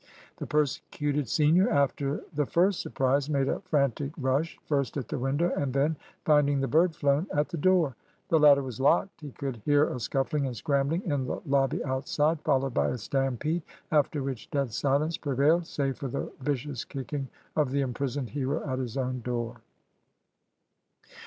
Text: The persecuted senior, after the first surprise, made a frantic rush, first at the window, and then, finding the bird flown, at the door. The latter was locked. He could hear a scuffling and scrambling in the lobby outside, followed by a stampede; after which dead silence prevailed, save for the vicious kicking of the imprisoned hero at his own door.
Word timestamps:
The 0.37 0.47
persecuted 0.47 1.29
senior, 1.29 1.69
after 1.69 2.23
the 2.33 2.47
first 2.47 2.79
surprise, 2.79 3.29
made 3.29 3.47
a 3.47 3.59
frantic 3.59 4.11
rush, 4.17 4.59
first 4.65 4.97
at 4.97 5.09
the 5.09 5.19
window, 5.19 5.53
and 5.55 5.73
then, 5.75 5.95
finding 6.25 6.59
the 6.59 6.67
bird 6.67 6.95
flown, 6.95 7.27
at 7.31 7.49
the 7.49 7.57
door. 7.57 7.95
The 8.29 8.39
latter 8.39 8.63
was 8.63 8.79
locked. 8.79 9.21
He 9.21 9.29
could 9.31 9.57
hear 9.57 9.87
a 9.89 9.99
scuffling 9.99 10.47
and 10.47 10.57
scrambling 10.57 11.03
in 11.03 11.25
the 11.27 11.39
lobby 11.45 11.83
outside, 11.85 12.41
followed 12.41 12.73
by 12.73 12.87
a 12.87 12.97
stampede; 12.97 13.61
after 13.91 14.23
which 14.23 14.49
dead 14.49 14.71
silence 14.73 15.17
prevailed, 15.17 15.67
save 15.67 15.97
for 15.99 16.07
the 16.07 16.31
vicious 16.39 16.83
kicking 16.83 17.27
of 17.55 17.69
the 17.69 17.81
imprisoned 17.81 18.31
hero 18.31 18.67
at 18.67 18.79
his 18.79 18.97
own 18.97 19.21
door. 19.21 19.61